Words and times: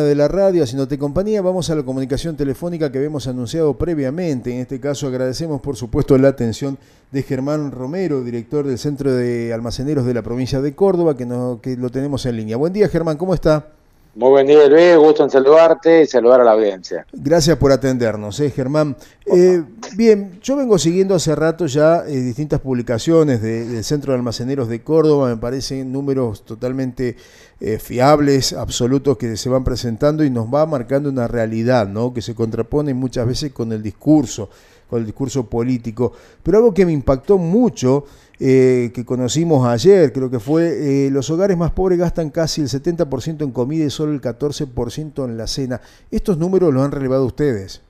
de 0.00 0.14
la 0.14 0.26
radio, 0.26 0.62
haciéndote 0.62 0.96
compañía, 0.96 1.42
vamos 1.42 1.68
a 1.68 1.74
la 1.74 1.82
comunicación 1.82 2.34
telefónica 2.34 2.90
que 2.90 2.96
habíamos 2.96 3.26
anunciado 3.26 3.76
previamente. 3.76 4.50
En 4.50 4.60
este 4.60 4.80
caso 4.80 5.06
agradecemos 5.06 5.60
por 5.60 5.76
supuesto 5.76 6.16
la 6.16 6.28
atención 6.28 6.78
de 7.10 7.22
Germán 7.22 7.70
Romero, 7.70 8.24
director 8.24 8.66
del 8.66 8.78
Centro 8.78 9.12
de 9.12 9.52
Almaceneros 9.52 10.06
de 10.06 10.14
la 10.14 10.22
provincia 10.22 10.62
de 10.62 10.74
Córdoba, 10.74 11.14
que, 11.14 11.26
no, 11.26 11.60
que 11.60 11.76
lo 11.76 11.90
tenemos 11.90 12.24
en 12.24 12.38
línea. 12.38 12.56
Buen 12.56 12.72
día 12.72 12.88
Germán, 12.88 13.18
¿cómo 13.18 13.34
está? 13.34 13.66
Muy 14.14 14.28
buen 14.28 14.46
día 14.46 14.68
Luis, 14.68 14.94
gusto 14.98 15.24
en 15.24 15.30
saludarte 15.30 16.02
y 16.02 16.06
saludar 16.06 16.42
a 16.42 16.44
la 16.44 16.52
audiencia. 16.52 17.06
Gracias 17.14 17.56
por 17.56 17.72
atendernos, 17.72 18.38
eh, 18.40 18.50
Germán. 18.50 18.94
Eh, 19.24 19.62
bien, 19.96 20.38
yo 20.42 20.54
vengo 20.54 20.78
siguiendo 20.78 21.14
hace 21.14 21.34
rato 21.34 21.64
ya 21.64 22.04
eh, 22.06 22.20
distintas 22.20 22.60
publicaciones 22.60 23.40
del 23.40 23.82
Centro 23.82 24.12
de 24.12 24.18
Almaceneros 24.18 24.68
de 24.68 24.82
Córdoba, 24.82 25.30
me 25.30 25.38
parecen 25.38 25.90
números 25.92 26.44
totalmente 26.44 27.16
eh, 27.64 27.78
fiables, 27.78 28.54
absolutos 28.54 29.16
que 29.16 29.36
se 29.36 29.48
van 29.48 29.62
presentando 29.62 30.24
y 30.24 30.30
nos 30.30 30.52
va 30.52 30.66
marcando 30.66 31.08
una 31.08 31.28
realidad, 31.28 31.86
¿no? 31.86 32.12
Que 32.12 32.20
se 32.20 32.34
contrapone 32.34 32.92
muchas 32.92 33.24
veces 33.24 33.52
con 33.52 33.70
el 33.70 33.84
discurso, 33.84 34.50
el 35.00 35.06
discurso 35.06 35.46
político. 35.46 36.12
Pero 36.42 36.58
algo 36.58 36.74
que 36.74 36.86
me 36.86 36.92
impactó 36.92 37.38
mucho 37.38 38.04
eh, 38.40 38.90
que 38.92 39.04
conocimos 39.04 39.66
ayer, 39.66 40.12
creo 40.12 40.30
que 40.30 40.40
fue, 40.40 41.06
eh, 41.06 41.10
los 41.10 41.30
hogares 41.30 41.56
más 41.56 41.70
pobres 41.70 41.98
gastan 41.98 42.30
casi 42.30 42.60
el 42.60 42.68
70% 42.68 43.42
en 43.42 43.52
comida 43.52 43.84
y 43.84 43.90
solo 43.90 44.12
el 44.12 44.20
14% 44.20 45.24
en 45.24 45.36
la 45.36 45.46
cena. 45.46 45.80
¿Estos 46.10 46.38
números 46.38 46.74
los 46.74 46.84
han 46.84 46.90
relevado 46.90 47.24
ustedes? 47.24 47.82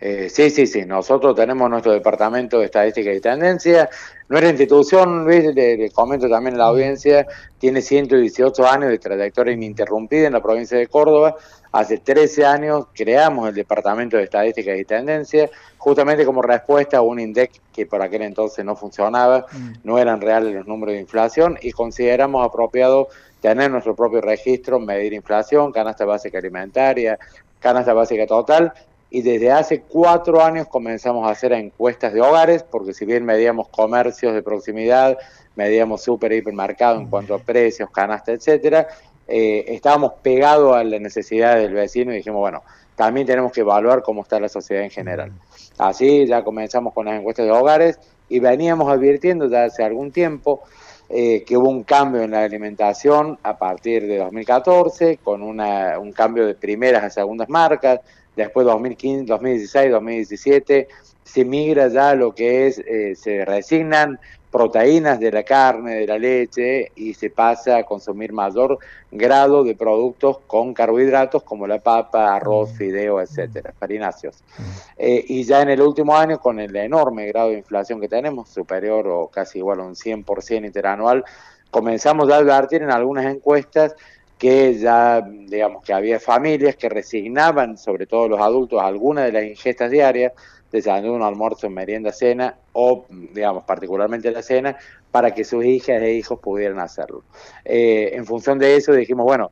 Eh, 0.00 0.28
sí, 0.28 0.50
sí, 0.50 0.66
sí. 0.66 0.84
Nosotros 0.84 1.34
tenemos 1.34 1.68
nuestro 1.70 1.92
departamento 1.92 2.58
de 2.58 2.66
estadística 2.66 3.12
y 3.12 3.20
tendencia. 3.20 3.88
Nuestra 4.28 4.50
institución, 4.50 5.24
Luis, 5.24 5.54
le, 5.54 5.90
comento 5.90 6.28
también 6.28 6.56
a 6.56 6.58
la 6.58 6.64
audiencia, 6.66 7.26
tiene 7.58 7.82
118 7.82 8.66
años 8.66 8.90
de 8.90 8.98
trayectoria 8.98 9.54
ininterrumpida 9.54 10.26
en 10.26 10.32
la 10.32 10.42
provincia 10.42 10.78
de 10.78 10.86
Córdoba. 10.86 11.36
Hace 11.72 11.98
13 11.98 12.46
años 12.46 12.86
creamos 12.94 13.48
el 13.48 13.54
departamento 13.54 14.16
de 14.16 14.24
estadística 14.24 14.76
y 14.76 14.84
tendencia, 14.84 15.50
justamente 15.76 16.24
como 16.24 16.40
respuesta 16.40 16.98
a 16.98 17.02
un 17.02 17.18
INDEC 17.18 17.50
que 17.72 17.86
por 17.86 18.00
aquel 18.00 18.22
entonces 18.22 18.64
no 18.64 18.76
funcionaba, 18.76 19.46
mm. 19.50 19.72
no 19.82 19.98
eran 19.98 20.20
reales 20.20 20.54
los 20.54 20.66
números 20.66 20.94
de 20.94 21.00
inflación 21.00 21.58
y 21.60 21.72
consideramos 21.72 22.46
apropiado 22.46 23.08
tener 23.40 23.70
nuestro 23.70 23.94
propio 23.96 24.20
registro, 24.20 24.78
medir 24.78 25.12
inflación, 25.12 25.72
canasta 25.72 26.04
básica 26.04 26.38
alimentaria, 26.38 27.18
canasta 27.58 27.92
básica 27.92 28.26
total 28.26 28.72
y 29.14 29.22
desde 29.22 29.52
hace 29.52 29.82
cuatro 29.82 30.42
años 30.42 30.66
comenzamos 30.66 31.28
a 31.28 31.30
hacer 31.30 31.52
encuestas 31.52 32.12
de 32.12 32.20
hogares, 32.20 32.64
porque 32.64 32.92
si 32.92 33.04
bien 33.04 33.24
medíamos 33.24 33.68
comercios 33.68 34.34
de 34.34 34.42
proximidad, 34.42 35.16
medíamos 35.54 36.02
super 36.02 36.32
hipermercado 36.32 36.98
en 36.98 37.06
cuanto 37.06 37.36
a 37.36 37.38
precios, 37.38 37.88
canasta, 37.92 38.32
etcétera, 38.32 38.88
eh, 39.28 39.66
estábamos 39.68 40.14
pegados 40.20 40.74
a 40.74 40.82
la 40.82 40.98
necesidad 40.98 41.54
del 41.54 41.74
vecino 41.74 42.12
y 42.12 42.16
dijimos, 42.16 42.40
bueno, 42.40 42.64
también 42.96 43.24
tenemos 43.24 43.52
que 43.52 43.60
evaluar 43.60 44.02
cómo 44.02 44.22
está 44.22 44.40
la 44.40 44.48
sociedad 44.48 44.82
en 44.82 44.90
general. 44.90 45.30
Así 45.78 46.26
ya 46.26 46.42
comenzamos 46.42 46.92
con 46.92 47.06
las 47.06 47.16
encuestas 47.16 47.46
de 47.46 47.52
hogares 47.52 48.00
y 48.28 48.40
veníamos 48.40 48.92
advirtiendo 48.92 49.48
ya 49.48 49.66
hace 49.66 49.84
algún 49.84 50.10
tiempo 50.10 50.64
eh, 51.08 51.44
que 51.46 51.56
hubo 51.56 51.68
un 51.68 51.84
cambio 51.84 52.22
en 52.22 52.32
la 52.32 52.42
alimentación 52.42 53.38
a 53.44 53.58
partir 53.58 54.08
de 54.08 54.18
2014, 54.18 55.18
con 55.18 55.40
una, 55.40 56.00
un 56.00 56.10
cambio 56.10 56.46
de 56.46 56.54
primeras 56.54 57.04
a 57.04 57.10
segundas 57.10 57.48
marcas, 57.48 58.00
después 58.36 58.66
2015, 58.66 59.26
2016, 59.26 59.90
2017, 59.90 60.88
se 61.22 61.44
migra 61.44 61.88
ya 61.88 62.10
a 62.10 62.14
lo 62.14 62.34
que 62.34 62.66
es, 62.66 62.78
eh, 62.78 63.14
se 63.16 63.44
resignan 63.44 64.18
proteínas 64.54 65.18
de 65.18 65.32
la 65.32 65.42
carne, 65.42 65.96
de 65.96 66.06
la 66.06 66.16
leche 66.16 66.92
y 66.94 67.14
se 67.14 67.28
pasa 67.28 67.78
a 67.78 67.82
consumir 67.82 68.32
mayor 68.32 68.78
grado 69.10 69.64
de 69.64 69.74
productos 69.74 70.38
con 70.46 70.72
carbohidratos 70.72 71.42
como 71.42 71.66
la 71.66 71.80
papa, 71.80 72.36
arroz, 72.36 72.72
mm. 72.72 72.76
fideo, 72.76 73.20
etcétera, 73.20 73.74
farináceos. 73.76 74.44
Mm. 74.56 74.62
Eh, 74.98 75.24
y 75.26 75.42
ya 75.42 75.60
en 75.60 75.70
el 75.70 75.82
último 75.82 76.16
año, 76.16 76.38
con 76.38 76.60
el 76.60 76.76
enorme 76.76 77.26
grado 77.26 77.48
de 77.48 77.58
inflación 77.58 78.00
que 78.00 78.06
tenemos, 78.06 78.48
superior 78.48 79.08
o 79.08 79.26
casi 79.26 79.58
igual 79.58 79.80
a 79.80 79.82
un 79.82 79.96
100% 79.96 80.64
interanual, 80.64 81.24
comenzamos 81.72 82.30
a 82.30 82.36
advertir 82.36 82.82
en 82.82 82.92
algunas 82.92 83.26
encuestas 83.26 83.96
que 84.44 84.74
ya, 84.74 85.22
digamos, 85.22 85.82
que 85.82 85.94
había 85.94 86.20
familias 86.20 86.76
que 86.76 86.90
resignaban, 86.90 87.78
sobre 87.78 88.04
todo 88.04 88.28
los 88.28 88.38
adultos, 88.42 88.78
algunas 88.82 89.24
de 89.24 89.32
las 89.32 89.44
ingestas 89.44 89.90
diarias, 89.90 90.34
desayuno, 90.70 91.24
almuerzo, 91.24 91.70
merienda, 91.70 92.12
cena, 92.12 92.54
o, 92.74 93.06
digamos, 93.08 93.64
particularmente 93.64 94.30
la 94.30 94.42
cena, 94.42 94.76
para 95.10 95.32
que 95.32 95.44
sus 95.44 95.64
hijas 95.64 96.02
e 96.02 96.12
hijos 96.12 96.40
pudieran 96.40 96.78
hacerlo. 96.78 97.22
Eh, 97.64 98.10
en 98.12 98.26
función 98.26 98.58
de 98.58 98.76
eso 98.76 98.92
dijimos, 98.92 99.24
bueno, 99.24 99.50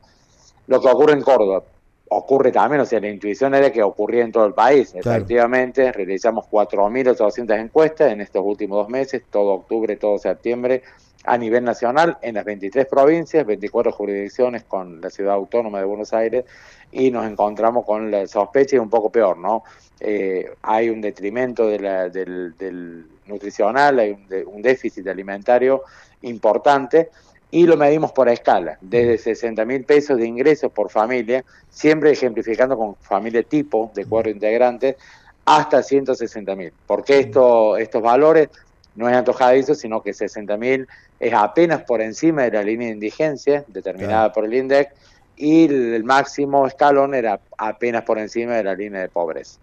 lo 0.67 0.79
que 0.79 0.89
ocurre 0.89 1.13
en 1.13 1.23
Córdoba, 1.23 1.63
ocurre 2.09 2.51
también, 2.51 2.81
o 2.81 2.85
sea, 2.85 2.99
la 2.99 3.09
intuición 3.09 3.55
era 3.55 3.71
que 3.71 3.81
ocurría 3.81 4.23
en 4.23 4.31
todo 4.31 4.45
el 4.45 4.53
país. 4.53 4.93
Efectivamente, 4.93 5.91
realizamos 5.91 6.45
4.800 6.51 7.59
encuestas 7.59 8.11
en 8.11 8.21
estos 8.21 8.43
últimos 8.45 8.77
dos 8.77 8.89
meses, 8.89 9.23
todo 9.31 9.53
octubre, 9.53 9.95
todo 9.95 10.19
septiembre, 10.19 10.83
a 11.25 11.37
nivel 11.37 11.63
nacional 11.63 12.17
en 12.21 12.35
las 12.35 12.45
23 12.45 12.85
provincias, 12.85 13.45
24 13.45 13.91
jurisdicciones 13.91 14.63
con 14.65 14.99
la 14.99 15.09
ciudad 15.09 15.35
autónoma 15.35 15.79
de 15.79 15.85
Buenos 15.85 16.13
Aires 16.13 16.45
y 16.91 17.11
nos 17.11 17.25
encontramos 17.25 17.85
con 17.85 18.11
la 18.11 18.27
sospecha 18.27 18.75
y 18.75 18.79
un 18.79 18.89
poco 18.89 19.09
peor, 19.09 19.37
¿no? 19.37 19.63
Eh, 19.99 20.51
hay 20.61 20.89
un 20.89 20.99
detrimento 20.99 21.67
de 21.67 21.77
del, 22.09 23.05
nutricional, 23.25 23.99
hay 23.99 24.17
un, 24.45 24.61
déficit 24.61 25.07
alimentario 25.07 25.83
importante 26.23 27.09
y 27.51 27.65
lo 27.65 27.77
medimos 27.77 28.11
por 28.11 28.27
escala, 28.27 28.77
desde 28.81 29.17
60 29.17 29.63
mil 29.63 29.85
pesos 29.85 30.17
de 30.17 30.25
ingresos 30.25 30.71
por 30.71 30.89
familia, 30.89 31.45
siempre 31.69 32.11
ejemplificando 32.11 32.77
con 32.77 32.95
familia 32.95 33.43
tipo 33.43 33.91
de 33.93 34.05
cuatro 34.05 34.29
integrantes, 34.29 34.97
hasta 35.45 35.83
160 35.83 36.55
mil. 36.55 36.73
¿Por 36.85 37.03
qué 37.03 37.19
esto, 37.19 37.77
estos 37.77 38.01
valores? 38.01 38.49
No 38.95 39.09
es 39.09 39.15
antojadizo, 39.15 39.75
sino 39.75 40.01
que 40.01 40.11
60.000 40.11 40.87
es 41.19 41.33
apenas 41.33 41.83
por 41.83 42.01
encima 42.01 42.43
de 42.43 42.51
la 42.51 42.63
línea 42.63 42.87
de 42.87 42.93
indigencia 42.93 43.63
determinada 43.67 44.31
por 44.31 44.45
el 44.45 44.53
INDEC 44.53 44.93
y 45.35 45.65
el 45.65 46.03
máximo 46.03 46.67
escalón 46.67 47.15
era 47.15 47.39
apenas 47.57 48.03
por 48.03 48.19
encima 48.19 48.53
de 48.53 48.63
la 48.63 48.75
línea 48.75 49.01
de 49.01 49.09
pobreza. 49.09 49.59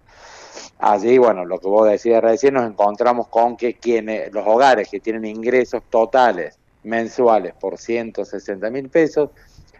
Allí, 0.78 1.18
bueno, 1.18 1.44
lo 1.44 1.58
que 1.58 1.68
vos 1.68 1.88
decías 1.88 2.22
recién, 2.22 2.54
nos 2.54 2.66
encontramos 2.66 3.28
con 3.28 3.56
que 3.56 3.74
quienes, 3.74 4.32
los 4.32 4.46
hogares 4.46 4.88
que 4.88 4.98
tienen 4.98 5.24
ingresos 5.24 5.82
totales 5.90 6.58
mensuales 6.82 7.54
por 7.54 7.78
160 7.78 8.70
mil 8.70 8.88
pesos, 8.88 9.30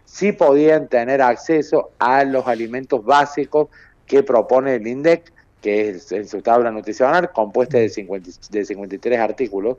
sí 0.05 0.31
podían 0.31 0.87
tener 0.87 1.21
acceso 1.21 1.91
a 1.99 2.23
los 2.23 2.47
alimentos 2.47 3.03
básicos 3.03 3.69
que 4.05 4.23
propone 4.23 4.75
el 4.75 4.87
INDEC, 4.87 5.33
que 5.61 5.89
es 5.89 6.11
en 6.11 6.27
su 6.27 6.41
tabla 6.41 6.71
nutricional, 6.71 7.31
compuesta 7.31 7.77
de, 7.77 7.89
50, 7.89 8.29
de 8.49 8.65
53 8.65 9.19
artículos, 9.19 9.77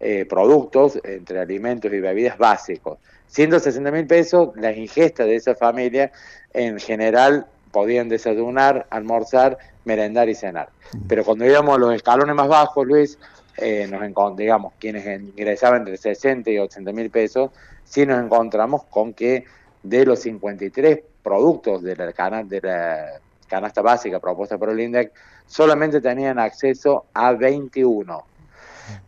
eh, 0.00 0.26
productos 0.28 0.98
entre 1.04 1.40
alimentos 1.40 1.92
y 1.92 2.00
bebidas 2.00 2.36
básicos. 2.36 2.98
160 3.28 3.90
mil 3.92 4.06
pesos, 4.06 4.50
las 4.56 4.76
ingestas 4.76 5.26
de 5.26 5.36
esa 5.36 5.54
familia 5.54 6.10
en 6.52 6.78
general 6.80 7.46
podían 7.70 8.08
desayunar, 8.08 8.86
almorzar, 8.90 9.58
merendar 9.84 10.28
y 10.28 10.34
cenar. 10.34 10.70
Pero 11.06 11.24
cuando 11.24 11.46
íbamos 11.46 11.76
a 11.76 11.78
los 11.78 11.94
escalones 11.94 12.34
más 12.34 12.48
bajos, 12.48 12.86
Luis, 12.86 13.18
eh, 13.56 13.86
nos 13.88 14.36
digamos, 14.36 14.72
quienes 14.78 15.06
ingresaban 15.20 15.80
entre 15.80 15.96
60 15.96 16.50
y 16.50 16.58
80 16.58 16.92
mil 16.92 17.10
pesos, 17.10 17.50
sí 17.84 18.06
nos 18.06 18.24
encontramos 18.24 18.84
con 18.84 19.12
que 19.12 19.44
de 19.82 20.04
los 20.04 20.20
53 20.20 21.00
productos 21.22 21.82
de 21.82 21.96
la, 21.96 22.06
de 22.42 22.60
la 22.60 23.20
canasta 23.50 23.82
básica 23.82 24.20
propuesta 24.20 24.56
por 24.56 24.70
el 24.70 24.80
INDEC, 24.80 25.12
solamente 25.46 26.00
tenían 26.00 26.38
acceso 26.38 27.06
a 27.12 27.32
21. 27.32 28.24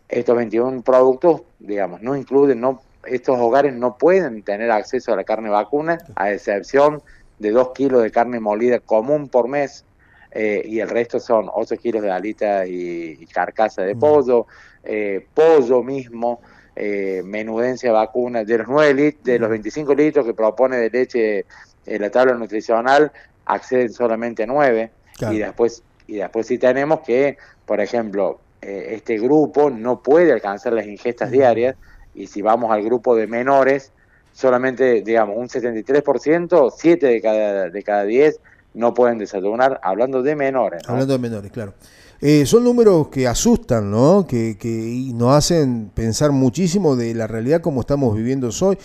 Estos 0.08 0.36
21 0.36 0.82
productos, 0.82 1.42
digamos, 1.60 2.02
no 2.02 2.16
incluyen, 2.16 2.60
no, 2.60 2.82
estos 3.06 3.38
hogares 3.38 3.72
no 3.72 3.96
pueden 3.96 4.42
tener 4.42 4.70
acceso 4.70 5.12
a 5.12 5.16
la 5.16 5.24
carne 5.24 5.48
vacuna, 5.48 5.98
a 6.16 6.32
excepción 6.32 7.02
de 7.38 7.50
2 7.50 7.70
kilos 7.72 8.02
de 8.02 8.10
carne 8.10 8.40
molida 8.40 8.80
común 8.80 9.28
por 9.28 9.48
mes, 9.48 9.84
eh, 10.32 10.62
y 10.64 10.80
el 10.80 10.88
resto 10.88 11.20
son 11.20 11.48
8 11.52 11.76
kilos 11.76 12.02
de 12.02 12.10
alita 12.10 12.66
y, 12.66 13.26
carcasa 13.26 13.82
de 13.82 13.94
mm. 13.94 13.98
pollo, 14.00 14.46
eh, 14.82 15.26
pollo 15.32 15.82
mismo, 15.82 16.40
eh, 16.74 17.22
menudencia 17.24 17.92
vacuna, 17.92 18.44
de 18.44 18.58
los 18.58 18.68
9 18.68 18.94
litros, 18.94 19.24
de 19.24 19.38
los 19.38 19.50
25 19.50 19.94
litros 19.94 20.26
que 20.26 20.34
propone 20.34 20.76
de 20.78 20.90
leche 20.90 21.44
la 21.84 22.10
tabla 22.10 22.34
nutricional, 22.34 23.10
acceden 23.46 23.92
solamente 23.92 24.46
nueve 24.46 24.90
y 25.30 25.38
después 25.38 25.82
y 26.06 26.16
después 26.16 26.46
sí 26.46 26.58
tenemos 26.58 27.00
que, 27.00 27.38
por 27.64 27.80
ejemplo, 27.80 28.38
eh, 28.60 28.88
este 28.90 29.18
grupo 29.18 29.70
no 29.70 30.02
puede 30.02 30.32
alcanzar 30.32 30.72
las 30.72 30.86
ingestas 30.86 31.30
diarias 31.30 31.76
y 32.14 32.26
si 32.26 32.42
vamos 32.42 32.70
al 32.70 32.82
grupo 32.82 33.16
de 33.16 33.26
menores, 33.26 33.92
solamente, 34.32 35.02
digamos, 35.02 35.36
un 35.38 35.48
73%, 35.48 36.72
7 36.76 37.06
de 37.06 37.20
cada, 37.20 37.70
de 37.70 37.82
cada 37.82 38.04
10 38.04 38.40
no 38.74 38.94
pueden 38.94 39.18
desayunar, 39.18 39.80
hablando 39.82 40.22
de 40.22 40.36
menores. 40.36 40.82
Hablando 40.86 41.14
de 41.14 41.18
menores, 41.18 41.50
claro. 41.50 41.74
Eh, 42.20 42.46
son 42.46 42.62
números 42.62 43.08
que 43.08 43.26
asustan, 43.26 43.90
¿no? 43.90 44.26
Que, 44.26 44.56
que 44.56 45.10
nos 45.14 45.34
hacen 45.34 45.90
pensar 45.92 46.30
muchísimo 46.30 46.94
de 46.94 47.14
la 47.14 47.26
realidad 47.26 47.60
como 47.60 47.80
estamos 47.80 48.14
viviendo 48.14 48.50
hoy. 48.60 48.78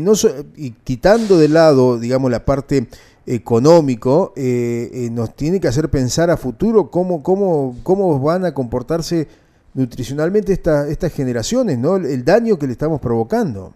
no 0.00 0.12
y 0.56 0.72
quitando 0.72 1.38
de 1.38 1.48
lado, 1.48 1.98
digamos, 1.98 2.30
la 2.30 2.44
parte 2.44 2.88
económico, 3.26 4.32
eh, 4.36 5.08
nos 5.12 5.34
tiene 5.34 5.60
que 5.60 5.68
hacer 5.68 5.88
pensar 5.88 6.30
a 6.30 6.36
futuro 6.36 6.90
cómo, 6.90 7.22
cómo, 7.22 7.76
cómo 7.82 8.18
van 8.18 8.44
a 8.44 8.54
comportarse 8.54 9.28
nutricionalmente 9.74 10.52
esta, 10.52 10.88
estas 10.88 11.12
generaciones, 11.12 11.78
¿no? 11.78 11.96
El, 11.96 12.24
daño 12.24 12.58
que 12.58 12.66
le 12.66 12.72
estamos 12.72 13.00
provocando. 13.00 13.72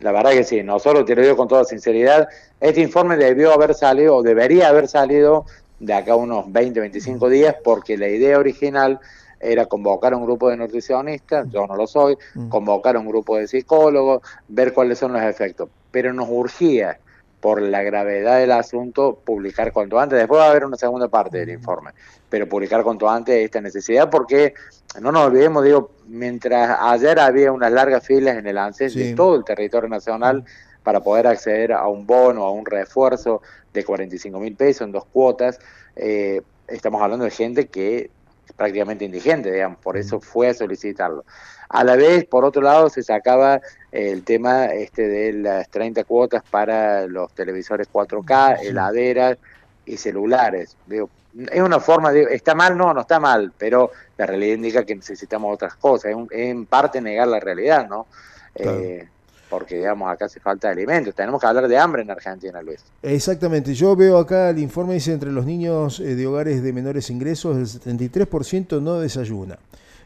La 0.00 0.12
verdad 0.12 0.32
que 0.32 0.44
sí, 0.44 0.62
nosotros 0.62 1.04
te 1.06 1.14
lo 1.14 1.22
digo 1.22 1.36
con 1.36 1.48
toda 1.48 1.64
sinceridad, 1.64 2.28
este 2.60 2.82
informe 2.82 3.16
debió 3.16 3.52
haber 3.52 3.74
salido, 3.74 4.16
o 4.16 4.22
debería 4.22 4.68
haber 4.68 4.88
salido 4.88 5.46
de 5.80 5.94
acá 5.94 6.14
unos 6.16 6.52
20, 6.52 6.80
25 6.80 7.28
días, 7.28 7.56
porque 7.64 7.96
la 7.96 8.08
idea 8.08 8.38
original 8.38 9.00
era 9.40 9.66
convocar 9.66 10.12
a 10.12 10.16
un 10.16 10.24
grupo 10.24 10.50
de 10.50 10.56
nutricionistas, 10.56 11.46
yo 11.50 11.66
no 11.66 11.76
lo 11.76 11.86
soy, 11.86 12.16
mm. 12.34 12.48
convocar 12.48 12.96
a 12.96 12.98
un 12.98 13.06
grupo 13.06 13.36
de 13.36 13.46
psicólogos, 13.46 14.22
ver 14.48 14.72
cuáles 14.72 14.98
son 14.98 15.12
los 15.12 15.22
efectos. 15.22 15.68
Pero 15.90 16.12
nos 16.12 16.28
urgía, 16.28 16.98
por 17.44 17.60
la 17.60 17.82
gravedad 17.82 18.38
del 18.38 18.52
asunto, 18.52 19.20
publicar 19.22 19.70
cuanto 19.70 20.00
antes. 20.00 20.18
Después 20.18 20.40
va 20.40 20.46
a 20.46 20.50
haber 20.50 20.64
una 20.64 20.78
segunda 20.78 21.08
parte 21.08 21.36
del 21.36 21.50
informe, 21.50 21.90
pero 22.30 22.48
publicar 22.48 22.82
cuanto 22.82 23.06
antes 23.06 23.36
esta 23.36 23.60
necesidad, 23.60 24.08
porque 24.08 24.54
no 24.98 25.12
nos 25.12 25.26
olvidemos, 25.26 25.62
digo, 25.62 25.90
mientras 26.06 26.78
ayer 26.80 27.18
había 27.18 27.52
unas 27.52 27.70
largas 27.70 28.02
filas 28.02 28.38
en 28.38 28.46
el 28.46 28.56
ANSES 28.56 28.94
de 28.94 29.12
todo 29.14 29.36
el 29.36 29.44
territorio 29.44 29.90
nacional 29.90 30.42
para 30.82 31.00
poder 31.00 31.26
acceder 31.26 31.74
a 31.74 31.86
un 31.86 32.06
bono, 32.06 32.44
a 32.44 32.50
un 32.50 32.64
refuerzo 32.64 33.42
de 33.74 33.84
45 33.84 34.40
mil 34.40 34.56
pesos 34.56 34.86
en 34.86 34.92
dos 34.92 35.04
cuotas, 35.04 35.58
eh, 35.96 36.40
estamos 36.66 37.02
hablando 37.02 37.26
de 37.26 37.30
gente 37.30 37.66
que 37.66 38.10
prácticamente 38.56 39.04
indigente, 39.04 39.52
digamos, 39.52 39.76
por 39.80 39.98
eso 39.98 40.18
fue 40.18 40.48
a 40.48 40.54
solicitarlo. 40.54 41.26
A 41.68 41.84
la 41.84 41.96
vez, 41.96 42.24
por 42.24 42.44
otro 42.44 42.62
lado, 42.62 42.88
se 42.88 43.02
sacaba 43.02 43.60
el 43.94 44.24
tema 44.24 44.66
este 44.66 45.06
de 45.06 45.32
las 45.34 45.68
30 45.68 46.02
cuotas 46.02 46.42
para 46.50 47.06
los 47.06 47.32
televisores 47.32 47.88
4K, 47.92 48.58
heladeras 48.64 49.38
y 49.86 49.96
celulares. 49.96 50.76
Digo, 50.84 51.08
es 51.52 51.62
una 51.62 51.78
forma, 51.78 52.10
de, 52.10 52.24
¿está 52.34 52.56
mal? 52.56 52.76
No, 52.76 52.92
no 52.92 53.02
está 53.02 53.20
mal, 53.20 53.52
pero 53.56 53.92
la 54.18 54.26
realidad 54.26 54.56
indica 54.56 54.84
que 54.84 54.96
necesitamos 54.96 55.54
otras 55.54 55.76
cosas. 55.76 56.10
Es, 56.10 56.16
en 56.32 56.66
parte 56.66 57.00
negar 57.00 57.28
la 57.28 57.38
realidad, 57.38 57.88
¿no? 57.88 58.08
Eh, 58.56 59.06
porque 59.48 59.76
digamos 59.76 60.10
acá 60.10 60.24
hace 60.24 60.40
falta 60.40 60.66
de 60.66 60.72
alimentos. 60.72 61.14
Tenemos 61.14 61.40
que 61.40 61.46
hablar 61.46 61.68
de 61.68 61.78
hambre 61.78 62.02
en 62.02 62.10
Argentina, 62.10 62.60
Luis. 62.62 62.80
Exactamente. 63.00 63.74
Yo 63.74 63.94
veo 63.94 64.18
acá 64.18 64.50
el 64.50 64.58
informe 64.58 64.94
dice 64.94 65.12
entre 65.12 65.30
los 65.30 65.46
niños 65.46 66.00
eh, 66.00 66.16
de 66.16 66.26
hogares 66.26 66.64
de 66.64 66.72
menores 66.72 67.10
ingresos 67.10 67.56
el 67.56 67.80
73% 67.80 68.82
no 68.82 68.98
desayuna. 68.98 69.56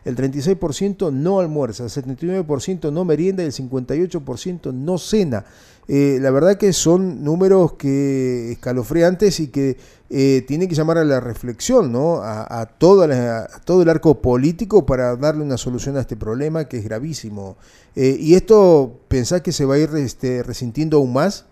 El 0.09 0.17
36% 0.17 1.13
no 1.13 1.39
almuerza, 1.39 1.85
el 1.85 1.91
79% 1.91 2.91
no 2.91 3.05
merienda 3.05 3.43
y 3.43 3.47
el 3.47 3.53
58% 3.53 4.73
no 4.73 4.97
cena. 4.97 5.45
Eh, 5.87 6.17
la 6.23 6.31
verdad 6.31 6.57
que 6.57 6.73
son 6.73 7.23
números 7.23 7.75
que 7.75 8.53
escalofriantes 8.53 9.39
y 9.41 9.49
que 9.49 9.77
eh, 10.09 10.43
tienen 10.49 10.67
que 10.67 10.75
llamar 10.75 10.97
a 10.97 11.05
la 11.05 11.21
reflexión, 11.21 11.93
¿no? 11.93 12.23
A, 12.23 12.65
todo 12.79 13.05
el 13.05 13.89
arco 13.91 14.23
político 14.23 14.87
para 14.87 15.15
darle 15.17 15.43
una 15.43 15.59
solución 15.59 15.99
a 15.99 16.01
este 16.01 16.17
problema 16.17 16.65
que 16.65 16.79
es 16.79 16.85
gravísimo. 16.85 17.59
Eh, 17.95 18.17
¿Y 18.19 18.35
esto 18.35 19.01
pensás 19.09 19.43
que 19.43 19.53
se 19.53 19.67
va 19.67 19.75
a 19.75 19.79
ir 19.79 19.91
este, 19.97 20.43
resintiendo 20.43 20.97
aún 20.97 21.13
más? 21.13 21.45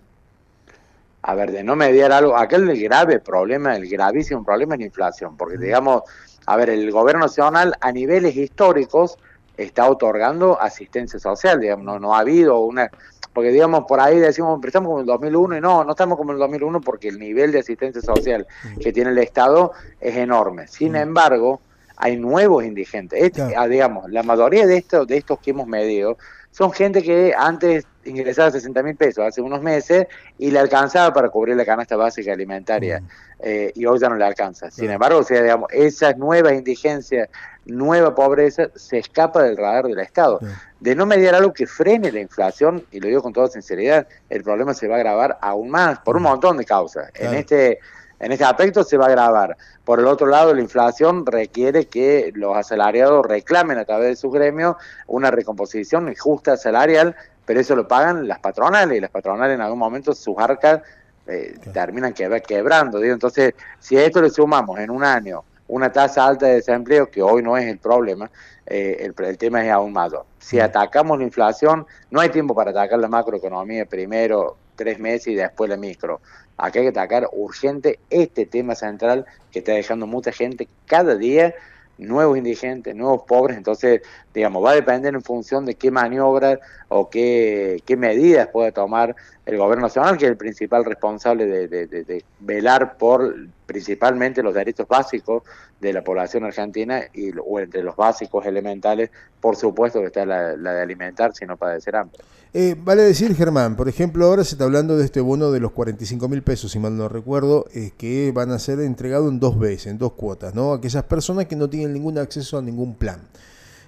A 1.21 1.35
ver, 1.35 1.51
de 1.51 1.63
no 1.63 1.75
mediar 1.75 2.11
algo, 2.11 2.35
aquel 2.35 2.67
el 2.67 2.81
grave 2.81 3.19
problema, 3.19 3.75
el 3.75 3.87
gravísimo 3.87 4.43
problema 4.43 4.73
es 4.73 4.79
la 4.79 4.85
inflación, 4.87 5.37
porque 5.37 5.57
digamos, 5.57 6.03
a 6.47 6.55
ver, 6.55 6.71
el 6.71 6.89
gobierno 6.91 7.25
nacional 7.25 7.75
a 7.79 7.91
niveles 7.91 8.35
históricos 8.35 9.17
está 9.57 9.89
otorgando 9.89 10.59
asistencia 10.59 11.19
social, 11.19 11.59
digamos, 11.59 11.85
no, 11.85 11.99
no 11.99 12.15
ha 12.15 12.19
habido 12.19 12.59
una 12.59 12.89
porque 13.33 13.51
digamos 13.51 13.83
por 13.87 13.99
ahí 13.99 14.17
decimos, 14.17 14.59
estamos 14.65 14.87
como 14.87 14.99
en 14.99 15.01
el 15.01 15.07
2001 15.07 15.57
y 15.57 15.61
no, 15.61 15.83
no 15.83 15.91
estamos 15.91 16.17
como 16.17 16.31
en 16.31 16.37
el 16.37 16.39
2001 16.39 16.81
porque 16.81 17.09
el 17.09 17.19
nivel 17.19 17.51
de 17.51 17.59
asistencia 17.59 18.01
social 18.01 18.47
que 18.81 18.91
tiene 18.91 19.11
el 19.11 19.17
Estado 19.19 19.73
es 20.01 20.15
enorme. 20.15 20.67
Sin 20.67 20.95
embargo, 20.95 21.61
hay 21.97 22.17
nuevos 22.17 22.63
indigentes. 22.63 23.21
Este, 23.21 23.55
ah, 23.55 23.67
digamos, 23.67 24.09
la 24.09 24.23
mayoría 24.23 24.65
de 24.65 24.77
estos, 24.77 25.05
de 25.05 25.17
estos 25.17 25.37
que 25.39 25.51
hemos 25.51 25.67
medido 25.67 26.17
son 26.57 26.71
gente 26.71 27.03
que 27.03 27.35
antes 27.37 27.85
ingresaba 28.03 28.49
60 28.49 28.81
mil 28.81 28.95
pesos 28.95 29.23
hace 29.23 29.41
unos 29.41 29.61
meses 29.61 30.07
y 30.39 30.49
le 30.49 30.57
alcanzaba 30.57 31.13
para 31.13 31.29
cubrir 31.29 31.55
la 31.55 31.63
canasta 31.63 31.95
básica 31.95 32.33
alimentaria 32.33 33.03
eh, 33.39 33.71
y 33.75 33.85
hoy 33.85 33.99
ya 33.99 34.09
no 34.09 34.15
le 34.15 34.25
alcanza. 34.25 34.71
Sin 34.71 34.89
embargo, 34.89 35.19
o 35.19 35.23
sea, 35.23 35.43
digamos, 35.43 35.71
esa 35.71 36.13
nueva 36.13 36.55
indigencia, 36.55 37.29
nueva 37.67 38.15
pobreza 38.15 38.69
se 38.73 38.97
escapa 38.97 39.43
del 39.43 39.55
radar 39.55 39.85
del 39.85 39.99
Estado. 39.99 40.39
De 40.79 40.95
no 40.95 41.05
mediar 41.05 41.35
algo 41.35 41.53
que 41.53 41.67
frene 41.67 42.11
la 42.11 42.21
inflación, 42.21 42.83
y 42.91 43.01
lo 43.01 43.07
digo 43.07 43.21
con 43.21 43.33
toda 43.33 43.49
sinceridad, 43.49 44.07
el 44.27 44.41
problema 44.41 44.73
se 44.73 44.87
va 44.87 44.95
a 44.95 44.97
agravar 44.97 45.37
aún 45.41 45.69
más 45.69 45.99
por 45.99 46.17
un 46.17 46.23
montón 46.23 46.57
de 46.57 46.65
causas. 46.65 47.11
En 47.13 47.35
este 47.35 47.77
en 48.19 48.31
este 48.31 48.45
aspecto 48.45 48.83
se 48.83 48.97
va 48.97 49.05
a 49.05 49.09
agravar. 49.09 49.57
Por 49.83 49.99
el 49.99 50.07
otro 50.07 50.27
lado, 50.27 50.53
la 50.53 50.61
inflación 50.61 51.25
requiere 51.25 51.85
que 51.85 52.31
los 52.33 52.57
asalariados 52.57 53.25
reclamen 53.25 53.77
a 53.77 53.85
través 53.85 54.09
de 54.09 54.15
su 54.15 54.31
gremio 54.31 54.77
una 55.07 55.31
recomposición 55.31 56.13
justa 56.15 56.57
salarial 56.57 57.15
pero 57.47 57.61
eso 57.61 57.77
lo 57.77 57.87
pagan 57.87 58.27
las 58.27 58.39
patronales 58.39 58.97
y 58.97 58.99
las 58.99 59.09
patronales 59.09 59.55
en 59.55 59.61
algún 59.61 59.79
momento 59.79 60.13
sus 60.13 60.35
arcas 60.37 60.81
eh, 61.25 61.57
terminan 61.71 62.13
quebrando. 62.13 63.01
Entonces, 63.01 63.53
si 63.79 63.97
a 63.97 64.03
esto 64.03 64.21
le 64.21 64.29
sumamos 64.29 64.77
en 64.79 64.89
un 64.91 65.03
año 65.03 65.45
una 65.69 65.89
tasa 65.89 66.27
alta 66.27 66.45
de 66.45 66.55
desempleo, 66.55 67.09
que 67.09 67.21
hoy 67.21 67.41
no 67.41 67.55
es 67.55 67.65
el 67.65 67.77
problema, 67.77 68.29
eh, 68.65 68.97
el, 68.99 69.25
el, 69.25 69.37
tema 69.37 69.65
es 69.65 69.71
aún 69.71 69.93
mayor. 69.93 70.25
Si 70.39 70.59
atacamos 70.59 71.17
la 71.17 71.23
inflación, 71.23 71.87
no 72.11 72.19
hay 72.19 72.29
tiempo 72.29 72.53
para 72.53 72.71
atacar 72.71 72.99
la 72.99 73.07
macroeconomía 73.07 73.85
primero, 73.85 74.57
tres 74.77 74.99
meses 74.99 75.27
y 75.27 75.35
después 75.35 75.69
la 75.69 75.75
micro. 75.75 76.21
Aquí 76.55 76.79
hay 76.79 76.85
que 76.85 76.89
atacar 76.89 77.27
urgente 77.33 77.99
este 78.09 78.45
tema 78.45 78.75
central 78.75 79.25
que 79.51 79.59
está 79.59 79.73
dejando 79.73 80.07
mucha 80.07 80.31
gente 80.31 80.69
cada 80.85 81.15
día 81.15 81.53
nuevos 81.97 82.37
indigentes, 82.37 82.95
nuevos 82.95 83.23
pobres, 83.23 83.57
entonces, 83.57 84.01
digamos, 84.33 84.63
va 84.63 84.71
a 84.71 84.75
depender 84.75 85.13
en 85.13 85.21
función 85.21 85.65
de 85.65 85.75
qué 85.75 85.91
maniobras 85.91 86.59
o 86.89 87.09
qué, 87.09 87.81
qué 87.85 87.97
medidas 87.97 88.47
puede 88.47 88.71
tomar 88.71 89.15
el 89.45 89.57
gobierno 89.57 89.87
nacional, 89.87 90.17
que 90.17 90.25
es 90.25 90.31
el 90.31 90.37
principal 90.37 90.85
responsable 90.85 91.45
de, 91.45 92.23
velar 92.39 92.97
por 92.97 93.35
principalmente 93.67 94.41
los 94.41 94.55
derechos 94.55 94.87
básicos 94.87 95.43
de 95.79 95.93
la 95.93 96.03
población 96.03 96.45
argentina 96.45 97.01
y 97.13 97.31
o 97.37 97.59
entre 97.59 97.83
los 97.83 97.95
básicos 97.95 98.45
elementales, 98.45 99.11
por 99.39 99.55
supuesto 99.55 99.99
que 99.99 100.07
está 100.07 100.25
la, 100.25 100.55
de 100.55 100.81
alimentar, 100.81 101.35
sino 101.35 101.57
padecer 101.57 101.95
hambre. 101.97 102.17
Eh, 102.53 102.75
vale 102.81 103.03
decir, 103.03 103.35
Germán, 103.35 103.75
por 103.75 103.89
ejemplo, 103.89 104.25
ahora 104.25 104.43
se 104.43 104.55
está 104.55 104.63
hablando 104.63 104.97
de 104.97 105.05
este 105.05 105.19
bono 105.19 105.51
de 105.51 105.59
los 105.59 105.73
45 105.73 106.27
mil 106.29 106.41
pesos, 106.41 106.71
si 106.71 106.79
mal 106.79 106.97
no 106.97 107.09
recuerdo, 107.09 107.65
es 107.73 107.91
que 107.91 108.31
van 108.33 108.51
a 108.51 108.57
ser 108.57 108.79
entregados 108.79 109.29
en 109.29 109.39
dos 109.39 109.59
veces, 109.59 109.87
en 109.87 109.97
dos 109.99 110.13
cuotas, 110.13 110.55
¿no? 110.55 110.73
Aquellas 110.73 111.03
personas 111.03 111.45
que 111.45 111.57
no 111.57 111.69
tienen 111.69 111.93
ningún 111.93 112.17
acceso 112.17 112.57
a 112.57 112.61
ningún 112.61 112.95
plan. 112.95 113.19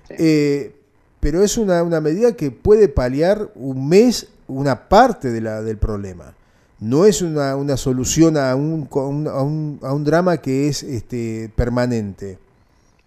Eh, 0.09 0.75
pero 1.19 1.41
es 1.41 1.57
una, 1.57 1.81
una 1.83 2.01
medida 2.01 2.33
que 2.33 2.51
puede 2.51 2.89
paliar 2.89 3.49
un 3.55 3.87
mes, 3.87 4.27
una 4.47 4.89
parte 4.89 5.31
de 5.31 5.41
la, 5.41 5.61
del 5.61 5.77
problema 5.77 6.35
no 6.79 7.05
es 7.05 7.21
una, 7.21 7.55
una 7.55 7.77
solución 7.77 8.37
a 8.37 8.55
un, 8.55 8.87
a, 8.91 9.41
un, 9.41 9.79
a 9.81 9.93
un 9.93 10.03
drama 10.03 10.37
que 10.37 10.67
es 10.67 10.83
este, 10.83 11.49
permanente. 11.55 12.37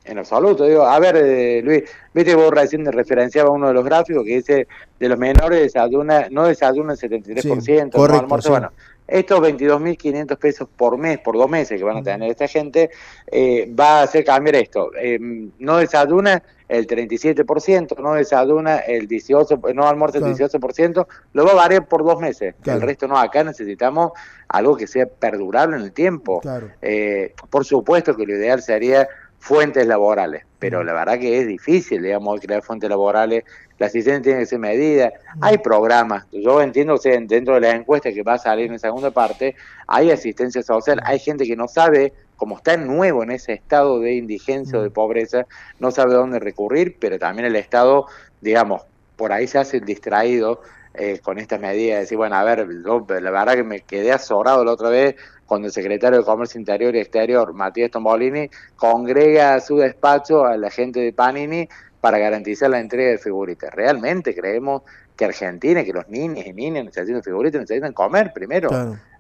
En 0.05 0.19
absoluto, 0.19 0.65
digo, 0.65 0.85
a 0.85 0.99
ver, 0.99 1.17
eh, 1.17 1.63
Luis, 1.63 1.85
viste 2.13 2.35
vos 2.35 2.51
recién 2.51 2.85
referenciaba 2.91 3.51
uno 3.51 3.69
de 3.69 3.75
los 3.75 3.85
gráficos 3.85 4.25
que 4.25 4.37
dice 4.37 4.67
de 4.99 5.09
los 5.09 5.17
menores 5.17 5.61
desayuna, 5.63 6.27
no 6.29 6.47
desayunan 6.47 6.97
el 7.01 7.11
73%, 7.11 7.93
correcto, 7.93 8.37
no 8.37 8.51
bueno, 8.51 8.73
estos 9.07 9.41
22.500 9.41 10.37
pesos 10.39 10.69
por 10.75 10.97
mes, 10.97 11.19
por 11.19 11.37
dos 11.37 11.51
meses 11.51 11.79
que 11.79 11.85
van 11.85 11.99
a 11.99 12.03
tener 12.03 12.31
esta 12.31 12.49
gente, 12.49 12.91
eh, 13.27 13.71
va 13.79 14.01
a 14.01 14.03
hacer 14.03 14.25
cambiar 14.25 14.57
esto. 14.57 14.91
Eh, 14.99 15.19
no 15.59 15.77
desayuna 15.77 16.43
el 16.69 16.87
37%, 16.87 17.99
no 17.99 18.15
desayuna 18.15 18.79
el 18.79 19.07
18%, 19.07 19.75
no 19.75 19.87
almuerza 19.87 20.19
el 20.19 20.25
18%, 20.25 21.07
lo 21.35 21.45
va 21.45 21.53
a 21.53 21.55
variar 21.55 21.87
por 21.87 22.03
dos 22.03 22.19
meses. 22.19 22.55
El 22.65 22.81
resto 22.81 23.07
no, 23.07 23.19
acá 23.19 23.45
necesitamos 23.45 24.13
algo 24.49 24.77
que 24.77 24.87
sea 24.87 25.07
perdurable 25.07 25.77
en 25.77 25.83
el 25.83 25.93
tiempo. 25.93 26.41
Eh, 26.81 27.35
por 27.51 27.67
supuesto 27.67 28.17
que 28.17 28.25
lo 28.25 28.35
ideal 28.35 28.63
sería 28.63 29.07
fuentes 29.43 29.85
laborales, 29.89 30.45
pero 30.61 30.85
la 30.85 30.93
verdad 30.93 31.19
que 31.19 31.41
es 31.41 31.49
difícil, 31.49 32.01
digamos, 32.01 32.41
crear 32.41 32.63
fuentes 32.63 32.89
laborales, 32.89 33.43
la 33.77 33.87
asistencia 33.87 34.23
tiene 34.23 34.39
que 34.39 34.47
ser 34.47 34.61
medida, 34.61 35.13
hay 35.41 35.59
programas, 35.59 36.27
yo 36.31 36.63
entiendo, 36.63 36.95
o 36.95 36.97
sea, 36.97 37.19
dentro 37.21 37.55
de 37.55 37.63
las 37.63 37.75
encuestas 37.75 38.15
que 38.15 38.23
va 38.23 38.35
a 38.35 38.39
salir 38.39 38.67
en 38.67 38.75
la 38.75 38.79
segunda 38.79 39.11
parte, 39.11 39.57
hay 39.89 40.13
asistencia 40.13 40.63
social, 40.63 41.01
hay 41.05 41.19
gente 41.19 41.45
que 41.45 41.57
no 41.57 41.67
sabe, 41.67 42.13
como 42.37 42.57
está 42.57 42.77
nuevo 42.77 43.25
en 43.25 43.33
ese 43.33 43.55
estado 43.55 43.99
de 43.99 44.15
indigencia 44.15 44.79
o 44.79 44.83
de 44.83 44.91
pobreza, 44.91 45.45
no 45.81 45.91
sabe 45.91 46.15
dónde 46.15 46.39
recurrir, 46.39 46.97
pero 47.01 47.19
también 47.19 47.47
el 47.47 47.57
Estado, 47.57 48.07
digamos, 48.41 48.83
por 49.17 49.33
ahí 49.33 49.49
se 49.49 49.59
hace 49.59 49.79
el 49.79 49.85
distraído 49.85 50.61
eh, 50.95 51.19
con 51.19 51.41
estas 51.41 51.59
medidas, 51.59 51.99
decir, 51.99 52.17
bueno, 52.17 52.37
a 52.37 52.45
ver, 52.45 52.69
la 52.69 53.31
verdad 53.33 53.55
que 53.55 53.65
me 53.65 53.81
quedé 53.81 54.13
azorado 54.13 54.65
la 54.65 54.71
otra 54.71 54.89
vez 54.89 55.17
cuando 55.53 55.67
el 55.67 55.73
secretario 55.75 56.21
de 56.21 56.25
Comercio 56.25 56.59
Interior 56.59 56.97
y 56.97 57.01
Exterior, 57.01 57.53
Matías 57.53 57.91
Tombolini, 57.91 58.49
congrega 58.75 59.53
a 59.53 59.61
su 59.61 59.77
despacho 59.77 60.47
a 60.47 60.57
la 60.57 60.71
gente 60.71 61.01
de 61.01 61.13
Panini 61.13 61.69
para 62.01 62.17
garantizar 62.17 62.71
la 62.71 62.81
entrega 62.81 63.11
de 63.11 63.19
figuritas. 63.19 63.71
Realmente 63.71 64.35
creemos 64.35 64.81
que 65.15 65.27
Argentina, 65.27 65.85
que 65.85 65.93
los 65.93 66.09
niños 66.09 66.47
y 66.47 66.55
niñas 66.55 66.87
necesitan 66.87 67.23
figuritas, 67.23 67.61
necesitan 67.61 67.93
comer 67.93 68.33
primero. 68.33 68.71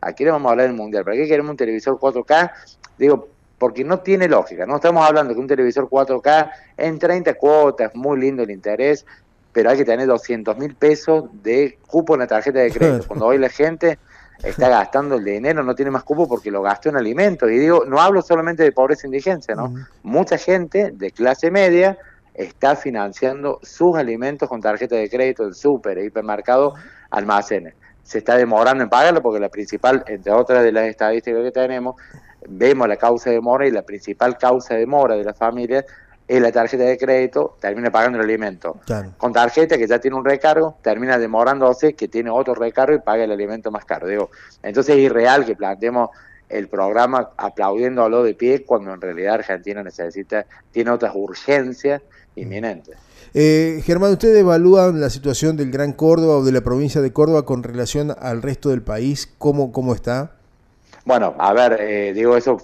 Aquí 0.00 0.24
le 0.24 0.30
vamos 0.30 0.48
a 0.48 0.52
hablar 0.52 0.68
del 0.68 0.74
mundial. 0.74 1.04
¿Para 1.04 1.18
qué 1.18 1.26
queremos 1.26 1.50
un 1.50 1.56
televisor 1.58 1.98
4K? 1.98 2.50
Digo, 2.96 3.28
porque 3.58 3.84
no 3.84 4.00
tiene 4.00 4.26
lógica. 4.26 4.64
No 4.64 4.76
estamos 4.76 5.06
hablando 5.06 5.34
que 5.34 5.40
un 5.40 5.46
televisor 5.46 5.86
4K 5.86 6.50
en 6.78 6.98
30 6.98 7.34
cuotas, 7.34 7.94
muy 7.94 8.18
lindo 8.18 8.42
el 8.42 8.50
interés, 8.50 9.04
pero 9.52 9.68
hay 9.68 9.76
que 9.76 9.84
tener 9.84 10.06
200 10.06 10.56
mil 10.56 10.74
pesos 10.76 11.24
de 11.42 11.76
cupo 11.86 12.14
en 12.14 12.20
la 12.20 12.26
tarjeta 12.26 12.60
de 12.60 12.70
crédito. 12.70 13.04
Cuando 13.08 13.26
hoy 13.26 13.36
la 13.36 13.50
gente 13.50 13.98
está 14.42 14.68
gastando 14.68 15.16
el 15.16 15.24
dinero, 15.24 15.62
no 15.62 15.74
tiene 15.74 15.90
más 15.90 16.02
cupo 16.02 16.28
porque 16.28 16.50
lo 16.50 16.62
gastó 16.62 16.88
en 16.88 16.96
alimentos. 16.96 17.50
Y 17.50 17.58
digo, 17.58 17.84
no 17.86 18.00
hablo 18.00 18.22
solamente 18.22 18.62
de 18.62 18.72
pobreza 18.72 19.06
e 19.06 19.08
indigencia, 19.08 19.54
¿no? 19.54 19.74
Mucha 20.02 20.38
gente 20.38 20.90
de 20.92 21.10
clase 21.10 21.50
media 21.50 21.98
está 22.34 22.76
financiando 22.76 23.60
sus 23.62 23.96
alimentos 23.96 24.48
con 24.48 24.60
tarjeta 24.60 24.96
de 24.96 25.08
crédito 25.08 25.44
del 25.44 25.54
súper, 25.54 25.98
hipermercado, 25.98 26.74
almacenes. 27.10 27.74
Se 28.02 28.18
está 28.18 28.36
demorando 28.36 28.82
en 28.82 28.90
pagarlo 28.90 29.22
porque 29.22 29.38
la 29.38 29.48
principal, 29.48 30.02
entre 30.06 30.32
otras 30.32 30.64
de 30.64 30.72
las 30.72 30.86
estadísticas 30.86 31.42
que 31.42 31.52
tenemos, 31.52 31.96
vemos 32.48 32.88
la 32.88 32.96
causa 32.96 33.30
de 33.30 33.36
demora 33.36 33.66
y 33.66 33.70
la 33.70 33.82
principal 33.82 34.36
causa 34.38 34.74
de 34.74 34.80
demora 34.80 35.14
de 35.14 35.24
las 35.24 35.36
familias 35.36 35.84
es 36.32 36.40
la 36.40 36.50
tarjeta 36.50 36.84
de 36.84 36.96
crédito, 36.96 37.58
termina 37.60 37.90
pagando 37.90 38.18
el 38.18 38.24
alimento. 38.24 38.80
Con 39.18 39.34
tarjeta 39.34 39.76
que 39.76 39.86
ya 39.86 39.98
tiene 39.98 40.16
un 40.16 40.24
recargo, 40.24 40.78
termina 40.80 41.18
demorándose 41.18 41.92
que 41.92 42.08
tiene 42.08 42.30
otro 42.30 42.54
recargo 42.54 42.96
y 42.96 43.00
paga 43.00 43.24
el 43.24 43.32
alimento 43.32 43.70
más 43.70 43.84
caro. 43.84 44.08
Digo, 44.08 44.30
entonces 44.62 44.96
es 44.96 45.02
irreal 45.02 45.44
que 45.44 45.54
planteemos 45.54 46.08
el 46.48 46.68
programa 46.68 47.30
aplaudiéndolo 47.36 48.22
de 48.22 48.32
pie 48.32 48.64
cuando 48.64 48.94
en 48.94 49.00
realidad 49.02 49.34
Argentina 49.34 49.82
necesita, 49.82 50.46
tiene 50.70 50.90
otras 50.90 51.12
urgencias 51.14 52.00
inminentes. 52.34 52.96
Eh, 53.34 53.82
Germán, 53.84 54.12
¿usted 54.12 54.34
evalúa 54.34 54.90
la 54.90 55.10
situación 55.10 55.58
del 55.58 55.70
Gran 55.70 55.92
Córdoba 55.92 56.38
o 56.38 56.44
de 56.44 56.52
la 56.52 56.62
provincia 56.62 57.02
de 57.02 57.12
Córdoba 57.12 57.44
con 57.44 57.62
relación 57.62 58.14
al 58.18 58.40
resto 58.40 58.70
del 58.70 58.82
país? 58.82 59.30
¿Cómo, 59.36 59.70
cómo 59.70 59.94
está? 59.94 60.36
Bueno, 61.04 61.34
a 61.38 61.52
ver, 61.52 61.78
eh, 61.80 62.12
digo, 62.14 62.36
eso 62.36 62.56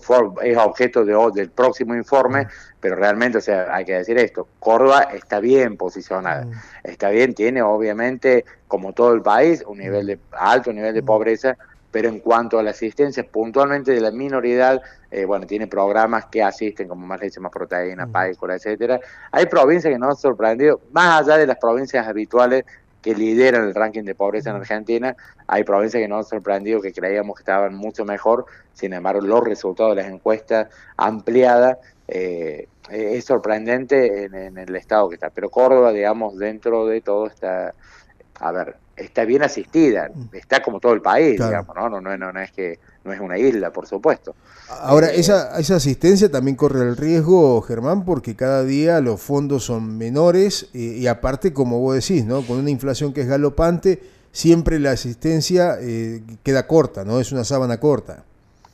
es 0.42 0.56
objeto 0.56 1.04
de, 1.04 1.16
del 1.34 1.50
próximo 1.50 1.96
informe, 1.96 2.46
pero 2.80 2.94
realmente, 2.94 3.38
o 3.38 3.40
sea, 3.40 3.74
hay 3.74 3.84
que 3.84 3.94
decir 3.94 4.16
esto, 4.18 4.46
Córdoba 4.60 5.08
está 5.12 5.40
bien 5.40 5.76
posicionada, 5.76 6.44
mm. 6.44 6.52
está 6.84 7.10
bien, 7.10 7.34
tiene 7.34 7.62
obviamente, 7.62 8.44
como 8.68 8.92
todo 8.92 9.12
el 9.12 9.22
país, 9.22 9.64
un 9.66 9.78
nivel 9.78 10.06
de 10.06 10.18
alto 10.32 10.72
nivel 10.72 10.94
de 10.94 11.02
mm. 11.02 11.06
pobreza, 11.06 11.56
pero 11.90 12.08
en 12.08 12.20
cuanto 12.20 12.60
a 12.60 12.62
la 12.62 12.70
asistencia 12.70 13.24
puntualmente 13.24 13.92
de 13.92 14.00
la 14.00 14.12
minoridad, 14.12 14.80
eh, 15.10 15.24
bueno, 15.24 15.46
tiene 15.46 15.66
programas 15.66 16.26
que 16.26 16.40
asisten 16.40 16.86
como 16.86 17.06
más 17.06 17.20
leche, 17.20 17.40
más 17.40 17.50
proteína, 17.50 18.06
mm. 18.06 18.50
etcétera. 18.50 19.00
Hay 19.32 19.46
provincias 19.46 19.92
que 19.92 19.98
nos 19.98 20.10
han 20.10 20.16
sorprendido, 20.16 20.80
más 20.92 21.22
allá 21.22 21.38
de 21.38 21.46
las 21.46 21.56
provincias 21.58 22.06
habituales 22.06 22.64
que 23.08 23.14
lideran 23.14 23.64
el 23.64 23.74
ranking 23.74 24.02
de 24.02 24.14
pobreza 24.14 24.50
en 24.50 24.56
Argentina. 24.56 25.16
Hay 25.46 25.64
provincias 25.64 26.02
que 26.02 26.08
nos 26.08 26.26
han 26.26 26.28
sorprendido, 26.28 26.82
que 26.82 26.92
creíamos 26.92 27.36
que 27.36 27.40
estaban 27.40 27.74
mucho 27.74 28.04
mejor, 28.04 28.44
sin 28.74 28.92
embargo 28.92 29.22
los 29.22 29.42
resultados 29.42 29.96
de 29.96 30.02
las 30.02 30.12
encuestas 30.12 30.68
ampliadas 30.98 31.78
eh, 32.06 32.68
es 32.90 33.24
sorprendente 33.24 34.24
en, 34.24 34.58
el 34.58 34.76
estado 34.76 35.08
que 35.08 35.14
está. 35.14 35.30
Pero 35.30 35.48
Córdoba, 35.48 35.90
digamos, 35.90 36.36
dentro 36.36 36.84
de 36.84 37.00
todo 37.00 37.28
está, 37.28 37.74
a 38.40 38.52
ver, 38.52 38.76
está 38.98 39.24
bien 39.24 39.42
asistida, 39.42 40.10
está 40.32 40.62
como 40.62 40.80
todo 40.80 40.92
el 40.92 41.00
país, 41.00 41.32
digamos, 41.32 41.74
¿no? 41.74 41.88
No, 41.88 42.00
no, 42.00 42.32
no 42.32 42.40
es 42.40 42.52
que 42.52 42.78
no 43.04 43.12
es 43.12 43.20
una 43.20 43.38
isla, 43.38 43.70
por 43.70 43.86
supuesto. 43.86 44.34
Ahora, 44.68 45.08
eh, 45.08 45.20
esa, 45.20 45.58
esa 45.58 45.76
asistencia 45.76 46.30
también 46.30 46.56
corre 46.56 46.82
el 46.82 46.96
riesgo, 46.96 47.60
Germán, 47.62 48.04
porque 48.04 48.36
cada 48.36 48.64
día 48.64 49.00
los 49.00 49.20
fondos 49.20 49.64
son 49.64 49.96
menores 49.96 50.68
y, 50.74 51.06
aparte, 51.06 51.52
como 51.52 51.80
vos 51.80 51.94
decís, 51.94 52.24
¿no? 52.24 52.42
Con 52.42 52.58
una 52.58 52.70
inflación 52.70 53.12
que 53.12 53.22
es 53.22 53.28
galopante, 53.28 54.00
siempre 54.32 54.78
la 54.78 54.90
asistencia 54.90 55.78
eh, 55.80 56.22
queda 56.42 56.66
corta, 56.66 57.04
¿no? 57.04 57.20
Es 57.20 57.32
una 57.32 57.44
sábana 57.44 57.80
corta. 57.80 58.24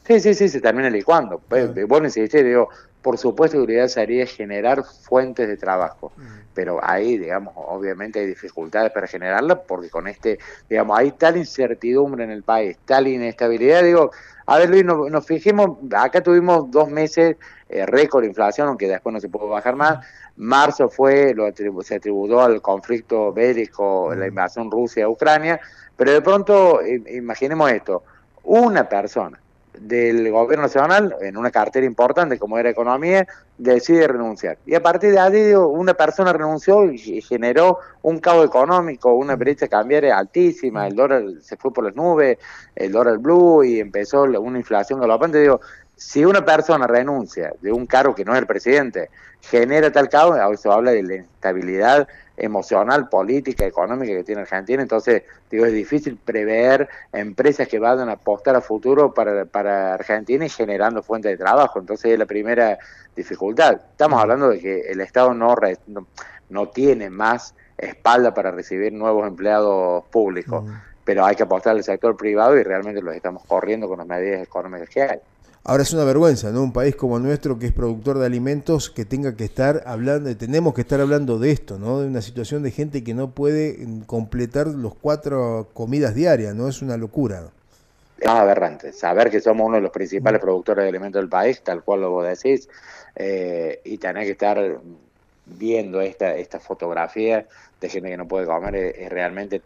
Sí, 0.06 0.20
sí, 0.20 0.34
sí, 0.34 0.48
se 0.48 0.60
termina 0.60 0.90
licuando. 0.90 1.40
Bueno, 1.48 1.72
Vos 1.86 2.14
digo, 2.14 2.68
por 3.04 3.18
supuesto 3.18 3.60
que 3.60 3.66
la 3.66 3.72
idea 3.74 3.88
sería 3.88 4.24
generar 4.24 4.82
fuentes 4.82 5.46
de 5.46 5.58
trabajo, 5.58 6.10
mm. 6.16 6.22
pero 6.54 6.80
ahí, 6.82 7.18
digamos, 7.18 7.52
obviamente 7.54 8.20
hay 8.20 8.26
dificultades 8.26 8.90
para 8.92 9.06
generarla 9.06 9.62
porque 9.62 9.90
con 9.90 10.08
este, 10.08 10.38
digamos, 10.70 10.98
hay 10.98 11.10
tal 11.12 11.36
incertidumbre 11.36 12.24
en 12.24 12.30
el 12.30 12.42
país, 12.42 12.78
tal 12.86 13.06
inestabilidad, 13.06 13.82
digo, 13.82 14.10
a 14.46 14.56
ver 14.56 14.70
Luis, 14.70 14.86
nos, 14.86 15.26
fijemos, 15.26 15.76
acá 15.94 16.22
tuvimos 16.22 16.70
dos 16.70 16.88
meses 16.88 17.36
eh, 17.68 17.84
récord 17.84 18.24
inflación, 18.24 18.68
aunque 18.68 18.88
después 18.88 19.12
no 19.12 19.20
se 19.20 19.28
pudo 19.28 19.48
bajar 19.48 19.76
más, 19.76 19.98
marzo 20.36 20.88
fue, 20.88 21.34
lo 21.34 21.52
se 21.82 21.96
atribuyó 21.96 22.40
al 22.40 22.62
conflicto 22.62 23.34
bélico, 23.34 24.14
la 24.14 24.24
mm. 24.24 24.28
invasión 24.28 24.70
Rusia 24.70 25.04
a 25.04 25.10
Ucrania, 25.10 25.60
pero 25.94 26.10
de 26.10 26.22
pronto, 26.22 26.80
imaginemos 26.82 27.70
esto, 27.70 28.02
una 28.44 28.88
persona 28.88 29.38
del 29.78 30.30
gobierno 30.30 30.64
nacional, 30.64 31.16
en 31.20 31.36
una 31.36 31.50
cartera 31.50 31.86
importante 31.86 32.38
como 32.38 32.58
era 32.58 32.70
economía, 32.70 33.26
decide 33.58 34.06
renunciar. 34.06 34.58
Y 34.66 34.74
a 34.74 34.82
partir 34.82 35.12
de 35.12 35.18
ahí 35.18 35.54
una 35.54 35.94
persona 35.94 36.32
renunció 36.32 36.90
y 36.90 37.20
generó 37.20 37.78
un 38.02 38.18
caos 38.18 38.46
económico, 38.46 39.14
una 39.14 39.36
brecha 39.36 39.68
cambiaria 39.68 40.18
altísima, 40.18 40.86
el 40.86 40.94
dólar 40.94 41.24
se 41.40 41.56
fue 41.56 41.72
por 41.72 41.84
las 41.84 41.94
nubes, 41.94 42.38
el 42.74 42.92
dólar 42.92 43.18
blue 43.18 43.64
y 43.64 43.80
empezó 43.80 44.22
una 44.22 44.58
inflación 44.58 45.00
galopante. 45.00 45.40
Digo, 45.40 45.60
si 46.04 46.22
una 46.22 46.44
persona 46.44 46.86
renuncia 46.86 47.54
de 47.62 47.72
un 47.72 47.86
cargo 47.86 48.14
que 48.14 48.26
no 48.26 48.34
es 48.34 48.38
el 48.38 48.46
presidente, 48.46 49.08
genera 49.40 49.90
tal 49.90 50.10
caos, 50.10 50.60
se 50.60 50.68
habla 50.70 50.90
de 50.90 51.02
la 51.02 51.14
instabilidad 51.16 52.06
emocional, 52.36 53.08
política, 53.08 53.64
económica 53.64 54.12
que 54.12 54.22
tiene 54.22 54.42
Argentina, 54.42 54.82
entonces 54.82 55.22
digo, 55.50 55.64
es 55.64 55.72
difícil 55.72 56.18
prever 56.18 56.90
empresas 57.10 57.68
que 57.68 57.78
vayan 57.78 58.10
a 58.10 58.12
apostar 58.12 58.54
a 58.54 58.60
futuro 58.60 59.14
para, 59.14 59.46
para 59.46 59.94
Argentina 59.94 60.44
y 60.44 60.50
generando 60.50 61.02
fuentes 61.02 61.32
de 61.32 61.42
trabajo, 61.42 61.78
entonces 61.78 62.12
es 62.12 62.18
la 62.18 62.26
primera 62.26 62.78
dificultad. 63.16 63.80
Estamos 63.90 64.20
hablando 64.20 64.50
de 64.50 64.60
que 64.60 64.80
el 64.82 65.00
Estado 65.00 65.32
no, 65.32 65.56
no, 66.50 66.68
tiene 66.68 67.08
más 67.08 67.54
espalda 67.78 68.34
para 68.34 68.50
recibir 68.50 68.92
nuevos 68.92 69.26
empleados 69.26 70.04
públicos, 70.10 70.64
pero 71.04 71.24
hay 71.24 71.36
que 71.36 71.42
apostar 71.42 71.76
al 71.76 71.84
sector 71.84 72.16
privado 72.16 72.56
y 72.58 72.62
realmente 72.62 73.02
los 73.02 73.14
estamos 73.14 73.42
corriendo 73.44 73.88
con 73.88 73.98
las 73.98 74.06
medidas 74.06 74.42
económicas 74.42 74.88
que 74.88 75.02
hay. 75.02 75.18
Ahora 75.66 75.82
es 75.82 75.94
una 75.94 76.04
vergüenza, 76.04 76.50
¿no? 76.50 76.62
Un 76.62 76.74
país 76.74 76.94
como 76.94 77.16
el 77.16 77.22
nuestro 77.22 77.58
que 77.58 77.64
es 77.66 77.72
productor 77.72 78.18
de 78.18 78.26
alimentos 78.26 78.90
que 78.90 79.06
tenga 79.06 79.34
que 79.34 79.44
estar 79.44 79.82
hablando, 79.86 80.36
tenemos 80.36 80.74
que 80.74 80.82
estar 80.82 81.00
hablando 81.00 81.38
de 81.38 81.52
esto, 81.52 81.78
¿no? 81.78 82.00
De 82.00 82.06
una 82.06 82.20
situación 82.20 82.62
de 82.62 82.70
gente 82.70 83.02
que 83.02 83.14
no 83.14 83.30
puede 83.30 83.78
mm, 83.78 84.02
completar 84.02 84.66
los 84.66 84.94
cuatro 84.94 85.68
comidas 85.72 86.14
diarias, 86.14 86.54
¿no? 86.54 86.68
Es 86.68 86.82
una 86.82 86.98
locura. 86.98 87.44
Es 88.18 88.28
aberrante. 88.28 88.92
Saber 88.92 89.30
que 89.30 89.40
somos 89.40 89.66
uno 89.66 89.76
de 89.76 89.82
los 89.82 89.90
principales 89.90 90.38
productores 90.38 90.82
de 90.82 90.90
alimentos 90.90 91.22
del 91.22 91.30
país, 91.30 91.62
tal 91.62 91.82
cual 91.82 92.02
lo 92.02 92.10
vos 92.10 92.26
decís, 92.26 92.68
eh, 93.16 93.80
y 93.84 93.96
tener 93.96 94.24
que 94.24 94.32
estar 94.32 94.80
viendo 95.46 96.02
esta, 96.02 96.36
esta 96.36 96.60
fotografía 96.60 97.46
de 97.84 97.90
gente 97.90 98.08
que 98.08 98.16
no 98.16 98.26
puede 98.26 98.46
comer 98.46 98.74
es, 98.76 99.08
realmente 99.10 99.60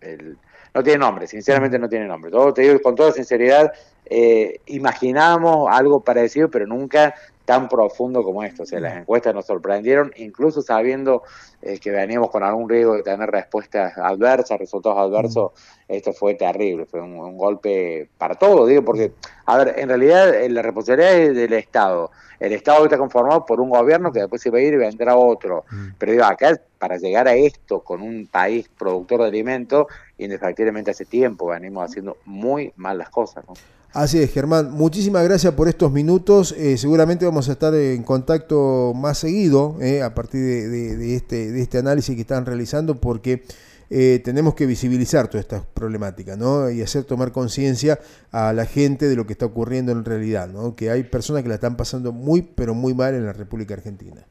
el, 0.00 0.36
no 0.74 0.82
tiene 0.82 0.98
nombre, 0.98 1.26
sinceramente 1.26 1.78
no 1.78 1.88
tiene 1.88 2.06
nombre. 2.06 2.30
Todo 2.30 2.54
te 2.54 2.62
digo 2.62 2.80
con 2.80 2.94
toda 2.94 3.12
sinceridad, 3.12 3.72
eh, 4.06 4.60
imaginamos 4.66 5.68
algo 5.70 6.00
parecido, 6.00 6.48
pero 6.50 6.66
nunca 6.66 7.14
tan 7.48 7.66
profundo 7.66 8.22
como 8.22 8.42
esto. 8.42 8.64
O 8.64 8.66
sea, 8.66 8.78
las 8.78 8.98
encuestas 8.98 9.34
nos 9.34 9.46
sorprendieron, 9.46 10.12
incluso 10.16 10.60
sabiendo 10.60 11.22
eh, 11.62 11.78
que 11.78 11.90
veníamos 11.90 12.30
con 12.30 12.42
algún 12.42 12.68
riesgo 12.68 12.92
de 12.92 13.02
tener 13.02 13.30
respuestas 13.30 13.96
adversas, 13.96 14.58
resultados 14.58 14.98
adversos. 14.98 15.52
Esto 15.88 16.12
fue 16.12 16.34
terrible, 16.34 16.84
fue 16.84 17.00
un, 17.00 17.38
golpe 17.38 18.10
para 18.18 18.34
todo, 18.34 18.66
digo, 18.66 18.84
porque, 18.84 19.12
a 19.46 19.56
ver, 19.56 19.76
en 19.78 19.88
realidad 19.88 20.30
la 20.50 20.60
responsabilidad 20.60 21.14
es 21.14 21.34
del 21.34 21.54
Estado. 21.54 22.10
El 22.38 22.52
Estado 22.52 22.84
está 22.84 22.98
conformado 22.98 23.46
por 23.46 23.62
un 23.62 23.70
gobierno 23.70 24.12
que 24.12 24.20
después 24.20 24.42
se 24.42 24.50
va 24.50 24.58
a 24.58 24.60
ir 24.60 24.74
y 24.74 24.76
vendrá 24.76 25.16
otro. 25.16 25.64
Pero 25.96 26.12
digo, 26.12 26.24
acá 26.24 26.60
para 26.78 26.98
llegar 26.98 27.28
a 27.28 27.34
esto 27.34 27.80
con 27.80 28.02
un 28.02 28.26
país 28.26 28.68
productor 28.78 29.22
de 29.22 29.28
alimentos, 29.28 29.86
indefectiblemente 30.18 30.90
hace 30.90 31.06
tiempo 31.06 31.46
venimos 31.46 31.82
haciendo 31.88 32.18
muy 32.26 32.74
mal 32.76 32.98
las 32.98 33.08
cosas. 33.08 33.42
¿no? 33.48 33.54
Así 33.92 34.18
es, 34.18 34.30
Germán. 34.32 34.70
Muchísimas 34.70 35.24
gracias 35.24 35.54
por 35.54 35.66
estos 35.66 35.90
minutos. 35.90 36.54
Eh, 36.58 36.76
seguramente 36.76 37.24
vamos 37.24 37.48
a 37.48 37.52
estar 37.52 37.74
en 37.74 38.02
contacto 38.02 38.92
más 38.94 39.18
seguido 39.18 39.76
eh, 39.80 40.02
a 40.02 40.14
partir 40.14 40.40
de, 40.40 41.16
este, 41.16 41.50
de 41.50 41.62
este 41.62 41.78
análisis 41.78 42.14
que 42.14 42.20
están 42.20 42.44
realizando 42.44 43.00
porque 43.00 43.44
eh, 43.88 44.20
tenemos 44.22 44.54
que 44.54 44.66
visibilizar 44.66 45.28
todas 45.28 45.44
estas 45.44 45.62
problemáticas 45.72 46.36
¿no? 46.36 46.68
y 46.70 46.82
hacer 46.82 47.04
tomar 47.04 47.32
conciencia 47.32 47.98
a 48.30 48.52
la 48.52 48.66
gente 48.66 49.08
de 49.08 49.16
lo 49.16 49.26
que 49.26 49.32
está 49.32 49.46
ocurriendo 49.46 49.90
en 49.92 50.04
realidad, 50.04 50.48
¿no? 50.48 50.76
que 50.76 50.90
hay 50.90 51.04
personas 51.04 51.42
que 51.42 51.48
la 51.48 51.54
están 51.54 51.78
pasando 51.78 52.12
muy, 52.12 52.42
pero 52.42 52.74
muy 52.74 52.92
mal 52.92 53.14
en 53.14 53.24
la 53.24 53.32
República 53.32 53.72
Argentina. 53.72 54.26